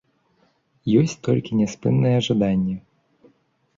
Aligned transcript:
Ёсць 1.01 1.13
толькі 1.29 1.59
няспыннае 1.61 2.17
жаданне. 2.31 2.75